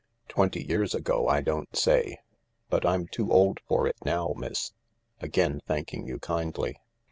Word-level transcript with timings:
Twenty 0.29 0.63
years 0.63 0.95
ago 0.95 1.27
I 1.27 1.41
don't 1.41 1.75
say. 1.77 2.17
But 2.71 2.87
I'm 2.87 3.05
too 3.05 3.31
old 3.31 3.59
for 3.67 3.85
it 3.85 3.97
now, 4.03 4.33
miss, 4.35 4.73
again 5.19 5.61
thanking 5.67 6.07
you 6.07 6.17
kindly." 6.17 6.79